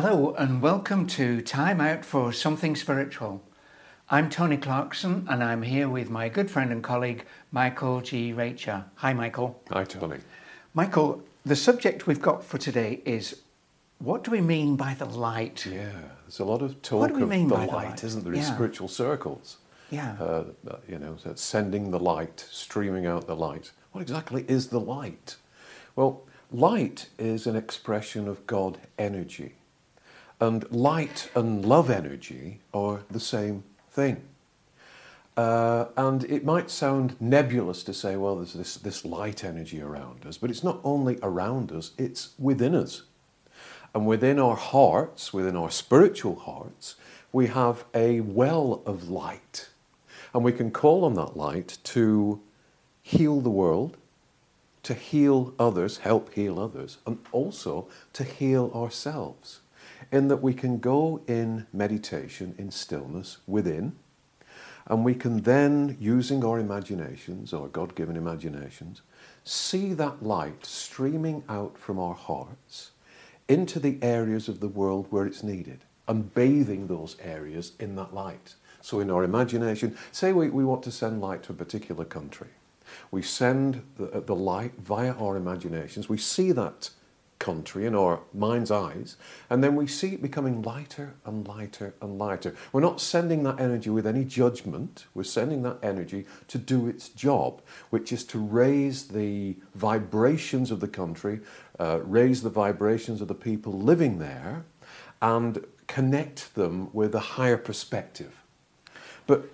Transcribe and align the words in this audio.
Hello, 0.00 0.32
and 0.38 0.62
welcome 0.62 1.08
to 1.08 1.42
Time 1.42 1.80
Out 1.80 2.04
for 2.04 2.32
Something 2.32 2.76
Spiritual. 2.76 3.42
I'm 4.08 4.30
Tony 4.30 4.56
Clarkson, 4.56 5.26
and 5.28 5.42
I'm 5.42 5.62
here 5.62 5.88
with 5.88 6.08
my 6.08 6.28
good 6.28 6.48
friend 6.48 6.70
and 6.70 6.84
colleague, 6.84 7.24
Michael 7.50 8.00
G. 8.00 8.32
Reccia. 8.32 8.84
Hi, 8.94 9.12
Michael. 9.12 9.60
Hi, 9.72 9.82
Tony. 9.82 10.18
Michael, 10.72 11.24
the 11.44 11.56
subject 11.56 12.06
we've 12.06 12.22
got 12.22 12.44
for 12.44 12.58
today 12.58 13.02
is 13.04 13.40
what 13.98 14.22
do 14.22 14.30
we 14.30 14.40
mean 14.40 14.76
by 14.76 14.94
the 14.94 15.04
light? 15.04 15.66
Yeah, 15.66 15.90
there's 16.22 16.38
a 16.38 16.44
lot 16.44 16.62
of 16.62 16.80
talk 16.80 17.00
What 17.00 17.08
do 17.08 17.16
we 17.16 17.22
of 17.24 17.28
mean 17.28 17.48
the 17.48 17.56
by 17.56 17.66
the 17.66 17.72
light, 17.72 17.88
light? 17.88 18.04
isn't 18.04 18.22
there, 18.22 18.34
in 18.34 18.44
spiritual 18.44 18.86
circles? 18.86 19.56
Yeah. 19.90 20.12
Uh, 20.20 20.44
you 20.88 21.00
know, 21.00 21.16
sending 21.34 21.90
the 21.90 21.98
light, 21.98 22.46
streaming 22.48 23.06
out 23.06 23.26
the 23.26 23.34
light. 23.34 23.72
What 23.90 24.02
exactly 24.02 24.44
is 24.46 24.68
the 24.68 24.78
light? 24.78 25.34
Well, 25.96 26.22
light 26.52 27.08
is 27.18 27.48
an 27.48 27.56
expression 27.56 28.28
of 28.28 28.46
God 28.46 28.78
energy. 28.96 29.54
And 30.40 30.70
light 30.70 31.30
and 31.34 31.64
love 31.64 31.90
energy 31.90 32.60
are 32.72 33.00
the 33.10 33.20
same 33.20 33.64
thing. 33.90 34.22
Uh, 35.36 35.86
and 35.96 36.24
it 36.24 36.44
might 36.44 36.68
sound 36.68 37.14
nebulous 37.20 37.84
to 37.84 37.94
say, 37.94 38.16
well, 38.16 38.36
there's 38.36 38.54
this, 38.54 38.76
this 38.76 39.04
light 39.04 39.44
energy 39.44 39.80
around 39.80 40.26
us, 40.26 40.36
but 40.36 40.50
it's 40.50 40.64
not 40.64 40.80
only 40.82 41.18
around 41.22 41.70
us, 41.70 41.92
it's 41.96 42.30
within 42.38 42.74
us. 42.74 43.02
And 43.94 44.06
within 44.06 44.38
our 44.38 44.56
hearts, 44.56 45.32
within 45.32 45.56
our 45.56 45.70
spiritual 45.70 46.36
hearts, 46.36 46.96
we 47.32 47.46
have 47.46 47.84
a 47.94 48.20
well 48.20 48.82
of 48.84 49.08
light. 49.08 49.68
And 50.34 50.44
we 50.44 50.52
can 50.52 50.70
call 50.70 51.04
on 51.04 51.14
that 51.14 51.36
light 51.36 51.78
to 51.84 52.40
heal 53.00 53.40
the 53.40 53.50
world, 53.50 53.96
to 54.82 54.94
heal 54.94 55.54
others, 55.58 55.98
help 55.98 56.34
heal 56.34 56.58
others, 56.58 56.98
and 57.06 57.18
also 57.32 57.88
to 58.12 58.24
heal 58.24 58.72
ourselves. 58.74 59.60
In 60.10 60.28
that 60.28 60.42
we 60.42 60.54
can 60.54 60.78
go 60.78 61.22
in 61.26 61.66
meditation, 61.72 62.54
in 62.58 62.70
stillness, 62.70 63.38
within, 63.46 63.96
and 64.86 65.04
we 65.04 65.14
can 65.14 65.42
then, 65.42 65.96
using 66.00 66.42
our 66.44 66.58
imaginations, 66.58 67.52
our 67.52 67.68
God 67.68 67.94
given 67.94 68.16
imaginations, 68.16 69.02
see 69.44 69.92
that 69.94 70.22
light 70.22 70.64
streaming 70.64 71.44
out 71.48 71.76
from 71.76 71.98
our 71.98 72.14
hearts 72.14 72.92
into 73.48 73.78
the 73.78 73.98
areas 74.02 74.48
of 74.48 74.60
the 74.60 74.68
world 74.68 75.06
where 75.10 75.26
it's 75.26 75.42
needed 75.42 75.84
and 76.06 76.34
bathing 76.34 76.86
those 76.86 77.16
areas 77.22 77.72
in 77.78 77.96
that 77.96 78.14
light. 78.14 78.54
So, 78.80 79.00
in 79.00 79.10
our 79.10 79.24
imagination, 79.24 79.96
say 80.12 80.32
we, 80.32 80.48
we 80.48 80.64
want 80.64 80.82
to 80.84 80.90
send 80.90 81.20
light 81.20 81.42
to 81.44 81.52
a 81.52 81.56
particular 81.56 82.06
country. 82.06 82.48
We 83.10 83.22
send 83.22 83.82
the, 83.96 84.22
the 84.24 84.34
light 84.34 84.72
via 84.78 85.12
our 85.12 85.36
imaginations. 85.36 86.08
We 86.08 86.16
see 86.16 86.52
that 86.52 86.90
country 87.38 87.86
in 87.86 87.94
our 87.94 88.20
mind's 88.34 88.70
eyes, 88.70 89.16
and 89.50 89.62
then 89.62 89.76
we 89.76 89.86
see 89.86 90.14
it 90.14 90.22
becoming 90.22 90.62
lighter 90.62 91.14
and 91.24 91.46
lighter 91.46 91.94
and 92.00 92.18
lighter. 92.18 92.54
We're 92.72 92.80
not 92.80 93.00
sending 93.00 93.42
that 93.44 93.60
energy 93.60 93.90
with 93.90 94.06
any 94.06 94.24
judgment, 94.24 95.06
we're 95.14 95.24
sending 95.24 95.62
that 95.62 95.78
energy 95.82 96.26
to 96.48 96.58
do 96.58 96.88
its 96.88 97.08
job, 97.08 97.62
which 97.90 98.12
is 98.12 98.24
to 98.24 98.38
raise 98.38 99.08
the 99.08 99.56
vibrations 99.74 100.70
of 100.70 100.80
the 100.80 100.88
country, 100.88 101.40
uh, 101.78 102.00
raise 102.02 102.42
the 102.42 102.50
vibrations 102.50 103.20
of 103.20 103.28
the 103.28 103.34
people 103.34 103.72
living 103.72 104.18
there, 104.18 104.64
and 105.22 105.64
connect 105.86 106.54
them 106.54 106.90
with 106.92 107.14
a 107.14 107.20
higher 107.20 107.56
perspective. 107.56 108.42
But 109.26 109.50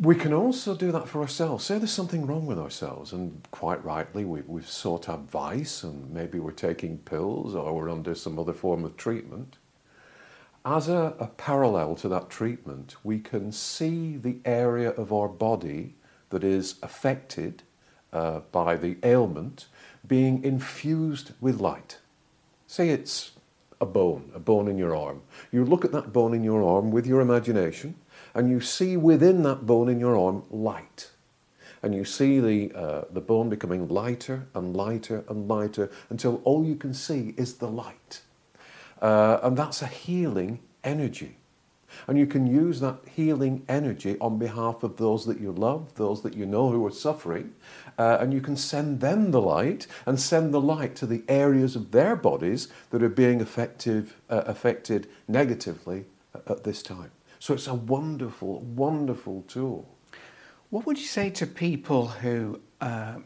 we 0.00 0.14
can 0.14 0.32
also 0.32 0.76
do 0.76 0.92
that 0.92 1.08
for 1.08 1.20
ourselves. 1.20 1.64
Say 1.64 1.78
there's 1.78 1.90
something 1.90 2.26
wrong 2.26 2.46
with 2.46 2.58
ourselves, 2.58 3.12
and 3.12 3.46
quite 3.50 3.84
rightly, 3.84 4.24
we, 4.24 4.42
we've 4.46 4.68
sought 4.68 5.08
advice, 5.08 5.82
and 5.82 6.10
maybe 6.10 6.38
we're 6.38 6.52
taking 6.52 6.98
pills 6.98 7.54
or 7.54 7.74
we're 7.74 7.90
under 7.90 8.14
some 8.14 8.38
other 8.38 8.52
form 8.52 8.84
of 8.84 8.96
treatment. 8.96 9.56
As 10.64 10.88
a, 10.88 11.14
a 11.18 11.26
parallel 11.26 11.96
to 11.96 12.08
that 12.10 12.30
treatment, 12.30 12.96
we 13.02 13.18
can 13.18 13.50
see 13.50 14.16
the 14.16 14.36
area 14.44 14.90
of 14.90 15.12
our 15.12 15.28
body 15.28 15.94
that 16.30 16.44
is 16.44 16.76
affected 16.82 17.62
uh, 18.12 18.40
by 18.52 18.76
the 18.76 18.98
ailment 19.02 19.66
being 20.06 20.44
infused 20.44 21.32
with 21.40 21.60
light. 21.60 21.98
Say 22.66 22.90
it's 22.90 23.32
a 23.80 23.86
bone, 23.86 24.30
a 24.34 24.38
bone 24.38 24.68
in 24.68 24.78
your 24.78 24.94
arm. 24.94 25.22
You 25.50 25.64
look 25.64 25.84
at 25.84 25.92
that 25.92 26.12
bone 26.12 26.34
in 26.34 26.44
your 26.44 26.62
arm 26.62 26.90
with 26.90 27.06
your 27.06 27.20
imagination, 27.20 27.94
and 28.38 28.48
you 28.48 28.60
see 28.60 28.96
within 28.96 29.42
that 29.42 29.66
bone 29.66 29.88
in 29.88 29.98
your 29.98 30.16
arm 30.16 30.44
light. 30.48 31.10
And 31.82 31.92
you 31.92 32.04
see 32.04 32.38
the, 32.38 32.72
uh, 32.72 33.04
the 33.10 33.20
bone 33.20 33.48
becoming 33.48 33.88
lighter 33.88 34.46
and 34.54 34.76
lighter 34.76 35.24
and 35.28 35.48
lighter 35.48 35.90
until 36.08 36.40
all 36.44 36.64
you 36.64 36.76
can 36.76 36.94
see 36.94 37.34
is 37.36 37.54
the 37.54 37.66
light. 37.66 38.22
Uh, 39.02 39.40
and 39.42 39.56
that's 39.56 39.82
a 39.82 39.88
healing 39.88 40.60
energy. 40.84 41.36
And 42.06 42.16
you 42.16 42.28
can 42.28 42.46
use 42.46 42.78
that 42.78 42.98
healing 43.12 43.64
energy 43.68 44.16
on 44.20 44.38
behalf 44.38 44.84
of 44.84 44.98
those 44.98 45.26
that 45.26 45.40
you 45.40 45.50
love, 45.50 45.96
those 45.96 46.22
that 46.22 46.34
you 46.34 46.46
know 46.46 46.70
who 46.70 46.86
are 46.86 46.92
suffering, 46.92 47.52
uh, 47.98 48.18
and 48.20 48.32
you 48.32 48.40
can 48.40 48.56
send 48.56 49.00
them 49.00 49.32
the 49.32 49.40
light 49.40 49.88
and 50.06 50.20
send 50.20 50.54
the 50.54 50.60
light 50.60 50.94
to 50.96 51.06
the 51.06 51.24
areas 51.28 51.74
of 51.74 51.90
their 51.90 52.14
bodies 52.14 52.68
that 52.90 53.02
are 53.02 53.08
being 53.08 53.40
effective, 53.40 54.14
uh, 54.30 54.42
affected 54.46 55.08
negatively 55.26 56.04
at, 56.34 56.48
at 56.48 56.62
this 56.62 56.84
time. 56.84 57.10
So 57.38 57.54
it's 57.54 57.66
a 57.66 57.74
wonderful, 57.74 58.60
wonderful 58.60 59.42
tool. 59.48 59.88
What 60.70 60.86
would 60.86 60.98
you 60.98 61.06
say 61.06 61.30
to 61.30 61.46
people 61.46 62.08
who 62.08 62.60
uh, 62.80 63.16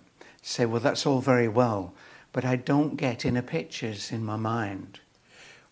say, 0.43 0.67
well, 0.67 0.81
that's 0.81 1.06
all 1.06 1.21
very 1.21 1.49
well, 1.49 1.95
but 2.33 2.45
I 2.45 2.56
don't 2.56 2.97
get 2.97 3.25
inner 3.25 3.43
pictures 3.43 4.12
in 4.12 4.25
my 4.25 4.37
mind? 4.37 5.01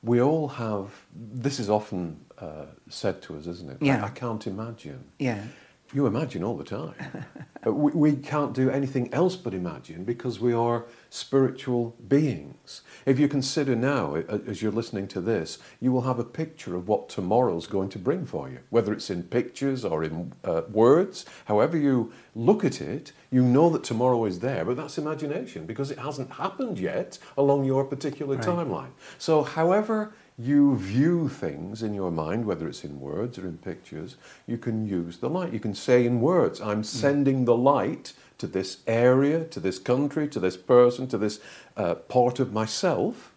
We 0.03 0.21
all 0.21 0.49
have, 0.49 0.91
this 1.15 1.61
is 1.61 1.69
often 1.69 2.25
uh, 2.39 2.67
said 2.89 3.21
to 3.23 3.37
us, 3.37 3.47
isn't 3.47 3.71
it? 3.71 3.77
Yeah. 3.81 4.03
I, 4.03 4.07
I 4.07 4.11
can't 4.11 4.47
imagine. 4.47 5.05
Yeah. 5.19 5.45
You 5.93 6.07
imagine 6.07 6.45
all 6.45 6.57
the 6.57 6.65
time. 6.65 6.95
Uh, 7.67 7.71
we, 7.75 7.93
we 7.93 8.13
can't 8.17 8.55
do 8.55 8.71
anything 8.71 9.13
else 9.13 9.37
but 9.37 9.53
imagine 9.53 10.03
because 10.03 10.41
we 10.41 10.51
are 10.51 10.87
spiritual 11.11 11.95
beings. 12.09 12.81
If 13.05 13.19
you 13.21 13.29
consider 13.29 13.77
now, 13.77 14.15
as 14.15 14.63
you're 14.63 14.73
listening 14.73 15.09
to 15.09 15.21
this, 15.21 15.59
you 15.79 15.93
will 15.93 16.01
have 16.01 16.19
a 16.19 16.25
picture 16.25 16.75
of 16.75 16.89
what 16.89 17.11
tomorrow's 17.11 17.67
going 17.67 17.91
to 17.91 17.99
bring 17.99 18.25
for 18.25 18.49
you, 18.49 18.61
whether 18.71 18.95
it's 18.95 19.11
in 19.11 19.25
pictures 19.25 19.85
or 19.85 20.03
in 20.03 20.33
uh, 20.43 20.63
words. 20.73 21.27
However, 21.45 21.77
you 21.77 22.11
look 22.35 22.65
at 22.65 22.81
it, 22.81 23.13
you 23.31 23.43
know 23.43 23.69
that 23.69 23.85
tomorrow 23.85 24.25
is 24.25 24.39
there, 24.39 24.65
but 24.65 24.79
that's 24.79 24.97
imagination 24.97 25.67
because 25.67 25.91
it 25.91 25.99
hasn't 25.99 26.31
happened 26.31 26.79
yet 26.79 27.19
along 27.37 27.65
your 27.65 27.85
particular 27.85 28.37
Right. 28.37 28.47
timeline. 28.47 28.93
So, 29.19 29.43
however, 29.43 30.15
you 30.41 30.77
view 30.77 31.29
things 31.29 31.83
in 31.83 31.93
your 31.93 32.11
mind, 32.11 32.47
whether 32.47 32.67
it's 32.67 32.85
in 32.85 32.99
words 32.99 33.39
or 33.39 33.47
in 33.47 33.59
pictures, 33.59 34.17
you 34.47 34.57
can 34.57 34.87
use 34.87 35.19
the 35.19 35.29
light. 35.29 35.53
You 35.53 35.61
can 35.61 35.75
say 35.75 36.07
in 36.07 36.21
words, 36.21 36.61
I'm 36.61 36.83
sending 36.83 37.45
the 37.45 37.57
light 37.57 38.15
to 38.39 38.47
this 38.47 38.79
area, 38.87 39.45
to 39.45 39.61
this 39.61 39.79
country, 39.79 40.27
to 40.29 40.41
this 40.41 40.57
person, 40.57 41.07
to 41.09 41.19
this 41.19 41.41
uh, 41.77 41.95
part 41.95 42.41
of 42.41 42.53
myself. 42.53 43.33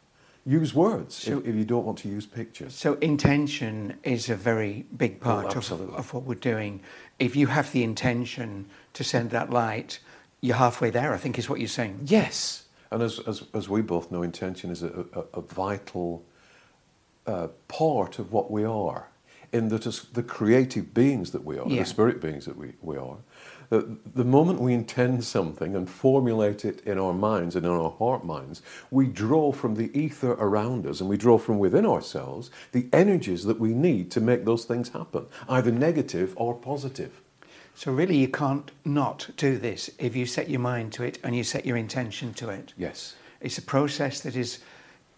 Use 0.46 0.74
words 0.74 1.16
So- 1.16 1.40
if, 1.40 1.48
if 1.48 1.56
you 1.56 1.66
don't 1.66 1.86
want 1.86 1.98
to 2.00 2.10
use 2.10 2.26
pictures. 2.26 2.74
So 2.74 2.94
intention 2.96 3.98
is 4.04 4.30
a 4.30 4.36
very 4.36 4.86
big 4.96 5.20
part 5.20 5.56
of, 5.56 5.72
of 5.72 6.14
what 6.14 6.24
we're 6.24 6.36
doing. 6.36 6.82
If 7.20 7.36
you 7.36 7.48
have 7.48 7.72
the 7.72 7.84
intention 7.84 8.68
to 8.94 9.04
send 9.04 9.32
that 9.32 9.50
light, 9.50 10.00
you're 10.42 10.58
halfway 10.58 10.90
there, 10.90 11.14
I 11.14 11.18
think 11.18 11.38
is 11.38 11.50
what 11.50 11.60
you're 11.60 11.68
saying. 11.70 12.00
Yes. 12.06 12.64
And 12.92 13.02
as, 13.02 13.20
as, 13.28 13.44
as 13.54 13.68
we 13.68 13.82
both 13.82 14.12
know, 14.12 14.22
intention 14.22 14.70
is 14.70 14.84
a, 14.84 15.06
a, 15.14 15.40
a 15.40 15.42
vital 15.42 16.24
uh, 17.26 17.48
part 17.68 18.20
of 18.20 18.32
what 18.32 18.52
we 18.52 18.64
are, 18.64 19.10
in 19.52 19.70
that 19.70 19.86
as 19.86 20.02
the 20.14 20.24
creative 20.24 20.94
beings 20.94 21.32
that 21.32 21.44
we 21.44 21.58
are, 21.58 21.68
Yeah. 21.68 21.82
the 21.84 21.86
spirit 21.86 22.22
beings 22.22 22.46
that 22.46 22.58
we, 22.58 22.74
we 22.82 22.98
are, 22.98 23.18
the, 23.70 23.98
the 24.14 24.24
moment 24.24 24.60
we 24.60 24.74
intend 24.74 25.24
something 25.24 25.76
and 25.76 25.90
formulate 25.90 26.64
it 26.64 26.82
in 26.82 27.00
our 27.00 27.14
minds 27.14 27.56
and 27.56 27.66
in 27.66 27.72
our 27.72 27.90
heart 27.90 28.24
minds, 28.24 28.62
we 28.92 29.08
draw 29.08 29.52
from 29.52 29.76
the 29.76 29.90
ether 30.00 30.34
around 30.34 30.86
us 30.86 31.02
and 31.02 31.10
we 31.10 31.18
draw 31.18 31.38
from 31.38 31.58
within 31.58 31.86
ourselves 31.86 32.52
the 32.72 32.88
energies 32.94 33.44
that 33.46 33.60
we 33.60 33.74
need 33.74 34.12
to 34.12 34.22
make 34.22 34.46
those 34.46 34.66
things 34.66 34.90
happen, 34.90 35.26
either 35.50 35.72
negative 35.72 36.34
or 36.36 36.54
positive. 36.54 37.22
So 37.76 37.92
really 37.92 38.18
you 38.18 38.28
can't 38.28 38.70
not 38.86 39.28
do 39.38 39.58
this 39.58 39.90
if 39.98 40.16
you 40.16 40.28
set 40.28 40.50
your 40.50 40.60
mind 40.60 40.94
to 40.94 41.04
it 41.04 41.18
and 41.24 41.36
you 41.36 41.44
set 41.44 41.66
your 41.66 41.78
intention 41.78 42.34
to 42.36 42.50
it. 42.50 42.74
Yes. 42.78 43.16
It's 43.42 43.58
a 43.58 43.64
process 43.64 44.20
that 44.22 44.36
is 44.36 44.60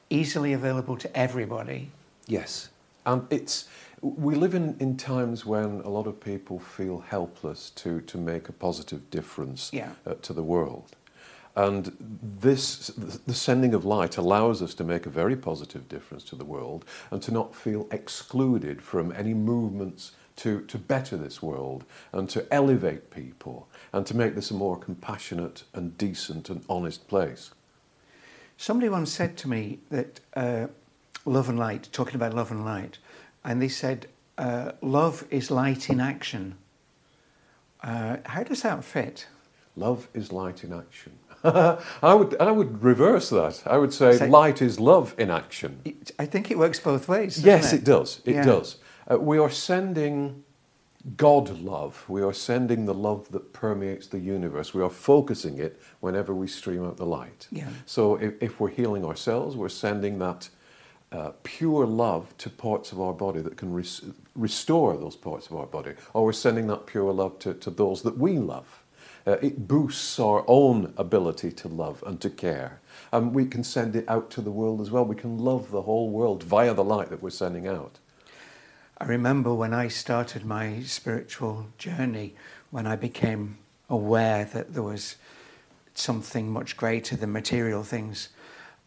easily 0.09 0.53
available 0.53 0.97
to 0.97 1.17
everybody. 1.17 1.91
Yes. 2.27 2.69
And 3.05 3.25
it's 3.29 3.67
we 4.01 4.35
live 4.35 4.53
in, 4.53 4.75
in 4.79 4.97
times 4.97 5.45
when 5.45 5.81
a 5.81 5.89
lot 5.89 6.05
of 6.05 6.19
people 6.19 6.59
feel 6.59 6.99
helpless 6.99 7.71
to, 7.71 8.01
to 8.01 8.17
make 8.17 8.49
a 8.49 8.53
positive 8.53 9.09
difference 9.09 9.71
Yeah. 9.73 9.91
uh, 10.05 10.13
to 10.21 10.33
the 10.33 10.43
world. 10.43 10.95
And 11.55 11.95
this, 12.39 12.87
the 12.87 13.33
sending 13.33 13.73
of 13.73 13.85
light 13.85 14.17
allows 14.17 14.61
us 14.61 14.73
to 14.75 14.83
make 14.83 15.05
a 15.05 15.09
very 15.09 15.37
positive 15.37 15.87
difference 15.87 16.23
to 16.25 16.35
the 16.35 16.43
world 16.43 16.83
and 17.11 17.21
to 17.23 17.31
not 17.31 17.55
feel 17.55 17.87
excluded 17.91 18.81
from 18.81 19.13
any 19.13 19.33
movements 19.33 20.11
to, 20.37 20.61
to 20.65 20.77
better 20.77 21.15
this 21.15 21.41
world 21.41 21.85
and 22.11 22.29
to 22.29 22.45
elevate 22.53 23.09
people 23.09 23.69
and 23.93 24.05
to 24.05 24.15
make 24.17 24.35
this 24.35 24.51
a 24.51 24.53
more 24.53 24.77
compassionate 24.77 25.63
and 25.73 25.97
decent 25.97 26.49
and 26.49 26.61
honest 26.69 27.07
place. 27.07 27.51
Somebody 28.57 28.89
once 28.89 29.11
said 29.11 29.37
to 29.37 29.49
me 29.49 29.79
that 29.89 30.19
uh, 30.35 30.67
Love 31.25 31.49
and 31.49 31.59
Light, 31.59 31.89
talking 31.91 32.15
about 32.15 32.33
love 32.33 32.51
and 32.51 32.63
light, 32.63 32.97
and 33.43 33.61
they 33.61 33.67
said 33.67 34.07
uh, 34.37 34.71
love 34.81 35.25
is 35.29 35.51
light 35.51 35.89
in 35.89 35.99
action. 35.99 36.55
Uh, 37.83 38.17
how 38.25 38.43
does 38.43 38.61
that 38.61 38.83
fit? 38.83 39.27
Love 39.75 40.07
is 40.13 40.31
light 40.31 40.63
in 40.63 40.71
action. 40.73 41.11
I 41.43 42.13
would 42.13 42.39
I 42.39 42.49
would 42.49 42.81
reverse 42.81 43.29
that. 43.29 43.61
I 43.65 43.77
would 43.77 43.93
say, 43.93 44.17
Say- 44.17 44.29
light 44.29 44.61
is 44.61 44.79
love 44.79 45.13
in 45.17 45.29
action. 45.29 45.81
I 46.17 46.25
think 46.25 46.49
it 46.49 46.57
works 46.57 46.79
both 46.79 47.07
ways. 47.09 47.43
Yes, 47.43 47.73
it? 47.73 47.77
it 47.81 47.83
does. 47.83 48.21
It 48.25 48.35
Yeah. 48.35 48.45
does. 48.45 48.77
Uh, 49.11 49.19
we 49.19 49.37
are 49.37 49.49
sending 49.51 50.43
God 51.17 51.59
love. 51.61 52.03
We 52.07 52.23
are 52.23 52.33
sending 52.33 52.85
the 52.85 52.93
love 52.93 53.31
that 53.31 53.53
permeates 53.53 54.07
the 54.07 54.19
universe. 54.19 54.73
We 54.73 54.81
are 54.81 54.89
focusing 54.89 55.59
it 55.59 55.79
whenever 55.99 56.33
we 56.33 56.47
stream 56.47 56.83
out 56.83 56.97
the 56.97 57.05
light. 57.05 57.47
Yeah. 57.51 57.69
So 57.85 58.15
if, 58.15 58.33
if 58.41 58.59
we're 58.59 58.69
healing 58.69 59.05
ourselves, 59.05 59.55
we're 59.55 59.69
sending 59.69 60.17
that 60.19 60.49
uh, 61.11 61.31
pure 61.43 61.85
love 61.85 62.35
to 62.39 62.49
parts 62.49 62.91
of 62.91 62.99
our 62.99 63.13
body 63.13 63.41
that 63.41 63.55
can 63.55 63.71
res- 63.71 64.01
restore 64.35 64.97
those 64.97 65.15
parts 65.15 65.47
of 65.47 65.55
our 65.55 65.67
body. 65.67 65.93
Or 66.13 66.25
we're 66.25 66.33
sending 66.33 66.67
that 66.67 66.87
pure 66.87 67.13
love 67.13 67.37
to, 67.39 67.53
to 67.53 67.69
those 67.69 68.01
that 68.01 68.17
we 68.17 68.39
love. 68.39 68.83
Uh, 69.27 69.37
it 69.41 69.67
boosts 69.67 70.19
our 70.19 70.43
own 70.47 70.93
ability 70.97 71.51
to 71.51 71.67
love 71.67 72.03
and 72.05 72.19
to 72.21 72.29
care. 72.29 72.79
And 73.11 73.33
we 73.33 73.45
can 73.45 73.63
send 73.63 73.95
it 73.95 74.05
out 74.07 74.29
to 74.31 74.41
the 74.41 74.51
world 74.51 74.81
as 74.81 74.91
well. 74.91 75.05
We 75.05 75.15
can 75.15 75.37
love 75.37 75.71
the 75.71 75.83
whole 75.83 76.09
world 76.09 76.43
via 76.43 76.73
the 76.73 76.83
light 76.83 77.09
that 77.09 77.21
we're 77.21 77.29
sending 77.29 77.67
out. 77.67 77.99
I 78.97 79.05
remember 79.05 79.53
when 79.53 79.73
I 79.73 79.89
started 79.89 80.45
my 80.45 80.81
spiritual 80.83 81.67
journey, 81.77 82.33
when 82.71 82.87
I 82.87 82.95
became 82.95 83.57
aware 83.89 84.45
that 84.45 84.73
there 84.73 84.83
was 84.83 85.17
something 85.93 86.49
much 86.49 86.77
greater 86.77 87.17
than 87.17 87.33
material 87.33 87.83
things, 87.83 88.29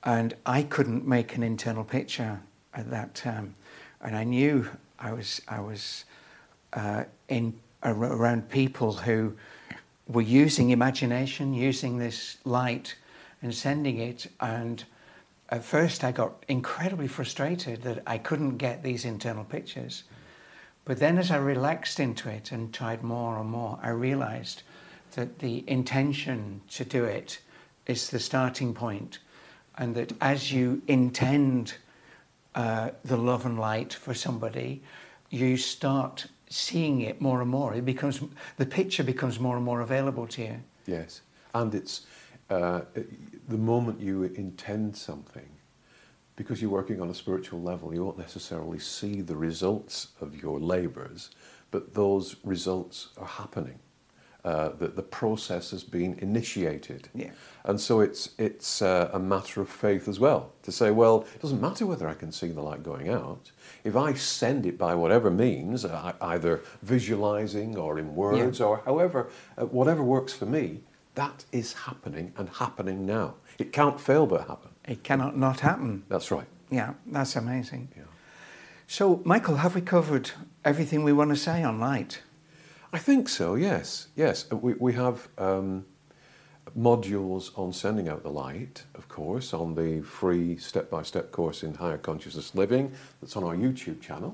and 0.04 0.34
I 0.46 0.62
couldn't 0.62 1.06
make 1.06 1.36
an 1.36 1.42
internal 1.42 1.84
picture 1.84 2.40
at 2.72 2.88
that 2.90 3.14
time, 3.14 3.54
and 4.00 4.16
I 4.16 4.24
knew 4.24 4.70
I 4.98 5.12
was 5.12 5.42
I 5.46 5.60
was 5.60 6.06
uh, 6.72 7.04
in 7.28 7.58
around 7.82 8.48
people 8.48 8.94
who 8.94 9.34
were 10.06 10.22
using 10.22 10.70
imagination, 10.70 11.52
using 11.52 11.98
this 11.98 12.38
light, 12.44 12.94
and 13.42 13.54
sending 13.54 13.98
it, 13.98 14.26
and 14.40 14.84
at 15.48 15.64
first 15.64 16.04
I 16.04 16.12
got 16.12 16.44
incredibly 16.48 17.08
frustrated 17.08 17.82
that 17.82 18.02
I 18.06 18.18
couldn't 18.18 18.58
get 18.58 18.82
these 18.82 19.04
internal 19.04 19.44
pictures. 19.44 20.04
But 20.84 20.98
then 20.98 21.18
as 21.18 21.30
I 21.30 21.36
relaxed 21.36 22.00
into 22.00 22.30
it 22.30 22.52
and 22.52 22.72
tried 22.72 23.02
more 23.02 23.38
and 23.38 23.50
more, 23.50 23.78
I 23.82 23.90
realized 23.90 24.62
that 25.12 25.38
the 25.38 25.64
intention 25.66 26.60
to 26.70 26.84
do 26.84 27.04
it 27.04 27.40
is 27.86 28.10
the 28.10 28.18
starting 28.18 28.74
point, 28.74 29.18
and 29.76 29.94
that 29.94 30.12
as 30.20 30.52
you 30.52 30.82
intend 30.88 31.74
uh, 32.54 32.90
the 33.04 33.16
love 33.16 33.46
and 33.46 33.58
light 33.58 33.94
for 33.94 34.14
somebody, 34.14 34.82
you 35.30 35.56
start 35.56 36.26
seeing 36.50 37.02
it 37.02 37.20
more 37.20 37.40
and 37.40 37.50
more. 37.50 37.74
It 37.74 37.84
becomes 37.84 38.20
the 38.56 38.66
picture 38.66 39.04
becomes 39.04 39.38
more 39.38 39.56
and 39.56 39.64
more 39.64 39.80
available 39.80 40.26
to 40.28 40.42
you. 40.42 40.56
Yes, 40.86 41.22
and 41.54 41.74
it's 41.74 42.06
uh, 42.50 42.82
the 43.48 43.58
moment 43.58 44.00
you 44.00 44.24
intend 44.24 44.96
something, 44.96 45.48
because 46.36 46.62
you're 46.62 46.70
working 46.70 47.00
on 47.00 47.10
a 47.10 47.14
spiritual 47.14 47.60
level, 47.60 47.92
you 47.94 48.04
won't 48.04 48.18
necessarily 48.18 48.78
see 48.78 49.20
the 49.20 49.36
results 49.36 50.08
of 50.20 50.40
your 50.40 50.58
labours, 50.60 51.30
but 51.70 51.94
those 51.94 52.36
results 52.44 53.08
are 53.18 53.26
happening. 53.26 53.78
Uh, 54.44 54.68
that 54.78 54.94
the 54.94 55.02
process 55.02 55.72
has 55.72 55.82
been 55.82 56.16
initiated, 56.20 57.08
Yeah. 57.12 57.32
and 57.64 57.78
so 57.78 58.00
it's 58.00 58.30
it's 58.38 58.80
uh, 58.80 59.10
a 59.12 59.18
matter 59.18 59.60
of 59.60 59.68
faith 59.68 60.06
as 60.08 60.20
well 60.20 60.52
to 60.62 60.70
say, 60.70 60.92
well, 60.92 61.26
it 61.34 61.42
doesn't 61.42 61.60
matter 61.60 61.84
whether 61.86 62.08
I 62.08 62.14
can 62.14 62.30
see 62.30 62.48
the 62.48 62.62
light 62.62 62.84
going 62.84 63.08
out. 63.08 63.50
If 63.82 63.96
I 63.96 64.14
send 64.14 64.64
it 64.64 64.78
by 64.78 64.94
whatever 64.94 65.28
means, 65.28 65.84
uh, 65.84 66.12
either 66.20 66.62
visualizing 66.82 67.76
or 67.76 67.98
in 67.98 68.14
words 68.14 68.60
or 68.60 68.80
however, 68.86 69.28
uh, 69.58 69.66
whatever 69.66 70.04
works 70.04 70.32
for 70.32 70.46
me, 70.46 70.82
that 71.18 71.44
is 71.50 71.72
happening 71.72 72.32
and 72.36 72.48
happening 72.48 73.04
now. 73.04 73.34
It 73.58 73.72
can't 73.72 74.00
fail 74.00 74.24
but 74.26 74.46
happen. 74.46 74.70
It 74.86 75.02
cannot 75.02 75.36
not 75.36 75.60
happen. 75.60 76.04
That's 76.08 76.30
right. 76.30 76.46
Yeah, 76.70 76.94
that's 77.06 77.34
amazing. 77.36 77.88
Yeah. 77.96 78.04
So, 78.86 79.20
Michael, 79.24 79.56
have 79.56 79.74
we 79.74 79.80
covered 79.80 80.30
everything 80.64 81.02
we 81.04 81.12
want 81.12 81.30
to 81.30 81.36
say 81.36 81.64
on 81.64 81.80
light? 81.80 82.22
I 82.92 82.98
think 82.98 83.28
so. 83.28 83.56
Yes, 83.56 84.08
yes. 84.16 84.46
Uh, 84.52 84.56
We 84.56 84.74
we 84.78 84.92
have 84.94 85.28
um, 85.38 85.84
modules 86.76 87.50
on 87.58 87.72
sending 87.72 88.08
out 88.08 88.22
the 88.22 88.30
light, 88.46 88.84
of 88.94 89.08
course, 89.08 89.56
on 89.56 89.74
the 89.74 90.02
free 90.02 90.56
step-by-step 90.58 91.32
course 91.32 91.66
in 91.66 91.74
higher 91.74 91.98
consciousness 91.98 92.54
living 92.54 92.92
that's 93.20 93.36
on 93.36 93.44
our 93.44 93.56
YouTube 93.56 94.00
channel, 94.00 94.32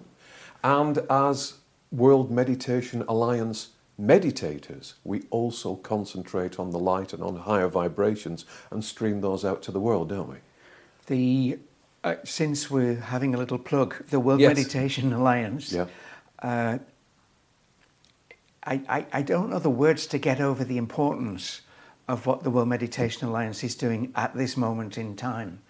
and 0.63 0.99
as 1.09 1.55
World 1.91 2.31
Meditation 2.31 3.05
Alliance 3.09 3.69
meditators, 4.01 4.95
we 5.05 5.23
also 5.31 5.77
concentrate 5.77 6.59
on 6.59 6.71
the 6.71 6.79
light 6.79 7.13
and 7.13 7.23
on 7.23 7.37
higher 7.37 7.69
vibrations 7.69 8.45
and 8.71 8.85
stream 8.85 9.21
those 9.21 9.45
out 9.45 9.63
to 9.63 9.73
the 9.73 9.81
world, 9.81 10.09
don't 10.09 10.29
we? 10.29 10.37
The 11.07 11.59
uh, 12.03 12.17
since 12.23 12.71
we're 12.71 12.97
having 12.97 13.35
a 13.35 13.39
little 13.39 13.59
plug, 13.59 14.07
the 14.09 14.21
World 14.21 14.41
Yes. 14.41 14.55
Meditation 14.57 15.13
Alliance. 15.13 15.73
Yeah. 15.73 15.87
Uh, 16.43 16.79
I, 18.67 18.81
I, 18.89 19.07
I 19.13 19.23
don't 19.23 19.49
know 19.49 19.59
the 19.59 19.71
words 19.71 20.07
to 20.09 20.19
get 20.19 20.41
over 20.41 20.65
the 20.65 20.77
importance 20.77 21.63
of 22.07 22.27
what 22.27 22.43
the 22.43 22.51
World 22.51 22.69
Meditation 22.69 23.27
Alliance 23.27 23.65
is 23.65 23.75
doing 23.75 24.13
at 24.15 24.35
this 24.35 24.57
moment 24.57 24.99
in 24.99 25.17
time. 25.17 25.61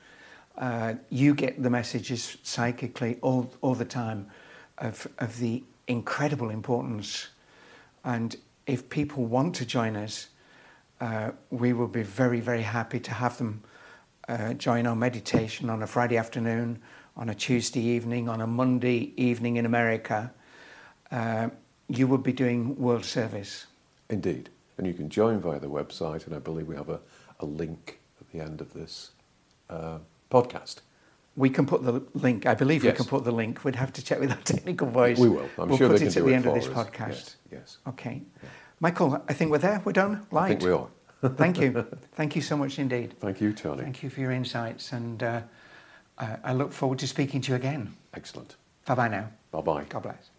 Uh, 0.59 0.95
you 1.09 1.35
get 1.35 1.63
the 1.63 1.71
messages 1.71 2.37
psychically 2.43 3.19
all, 3.23 3.53
all 3.61 3.75
the 3.75 3.85
time 3.85 4.29
of, 4.79 5.07
of 5.19 5.39
the 5.39 5.63
incredible 5.87 6.51
importance. 6.51 7.29
And 8.05 8.37
if 8.67 8.89
people 8.89 9.25
want 9.25 9.55
to 9.57 9.67
join 9.67 9.97
us, 9.97 10.29
uh, 11.01 11.33
we 11.51 11.73
will 11.73 11.89
be 11.89 12.03
very, 12.03 12.41
very 12.41 12.63
happy 12.63 13.01
to 13.01 13.11
have 13.11 13.39
them 13.39 13.63
uh, 14.29 14.55
join 14.55 14.87
our 14.87 14.97
meditation 14.97 15.69
on 15.69 15.83
a 15.83 15.87
Friday 15.87 16.17
afternoon, 16.17 16.81
on 17.17 17.29
a 17.29 17.35
Tuesday 17.35 17.81
evening, 17.81 18.29
on 18.29 18.41
a 18.41 18.47
Monday 18.47 19.13
evening 19.17 19.57
in 19.57 19.67
America. 19.67 20.33
Uh, 21.11 21.49
you 21.89 22.07
will 22.07 22.19
be 22.19 22.33
doing 22.33 22.77
world 22.77 23.05
service. 23.05 23.67
Indeed. 24.09 24.49
And 24.79 24.87
you 24.87 24.95
can 24.95 25.09
join 25.09 25.41
via 25.41 25.61
the 25.61 25.69
website, 25.69 26.27
and 26.27 26.35
I 26.35 26.39
believe 26.39 26.67
we 26.67 26.77
have 26.77 26.89
a, 26.89 27.01
a 27.41 27.47
link 27.47 27.99
at 28.21 28.31
the 28.33 28.41
end 28.41 28.61
of 28.61 28.73
this 28.73 29.11
uh, 29.71 29.99
podcast. 30.31 30.77
We 31.37 31.51
can 31.51 31.67
put 31.67 31.83
the 31.83 32.03
link. 32.15 32.47
I 32.47 32.55
believe 32.55 32.85
we 32.85 32.93
can 32.93 33.07
put 33.07 33.25
the 33.25 33.33
link. 33.33 33.65
We'd 33.65 33.77
have 33.77 33.93
to 33.95 34.05
check 34.05 34.21
with 34.21 34.31
our 34.31 34.37
technical 34.45 34.89
voice. 34.89 35.19
We 35.19 35.29
will. 35.29 35.49
I'm 35.59 35.69
we'll 35.69 35.79
sure 35.79 35.89
put 35.89 35.99
they 35.99 36.07
it 36.07 36.13
can 36.13 36.23
at 36.23 36.27
the 36.27 36.35
end 36.35 36.47
of 36.47 36.55
this 36.55 36.69
us. 36.69 36.73
podcast. 36.73 37.09
Yes, 37.09 37.37
yes. 37.51 37.79
Okay, 37.89 38.23
Michael. 38.81 39.23
I 39.29 39.33
think 39.33 39.51
we're 39.51 39.59
there. 39.59 39.83
We're 39.85 39.93
done. 39.93 40.27
Light. 40.31 40.45
I 40.45 40.49
think 40.49 40.63
we 40.63 40.71
are. 40.71 40.89
Thank 41.37 41.59
you. 41.61 41.87
Thank 42.13 42.37
you 42.37 42.43
so 42.43 42.57
much 42.57 42.79
indeed. 42.79 43.15
Thank 43.19 43.41
you, 43.41 43.53
Tony. 43.53 43.83
Thank 43.83 44.03
you 44.03 44.11
for 44.11 44.21
your 44.21 44.31
insights, 44.33 44.93
and 44.93 45.23
uh, 45.23 45.41
I 46.19 46.37
I 46.45 46.53
look 46.53 46.73
forward 46.73 46.99
to 47.01 47.09
speaking 47.09 47.41
to 47.43 47.53
you 47.53 47.57
again. 47.57 47.95
Excellent. 48.13 48.57
Bye 48.87 48.95
bye 48.95 49.09
now. 49.09 49.31
Bye 49.51 49.63
bye. 49.63 49.85
God 49.89 50.03
bless. 50.03 50.34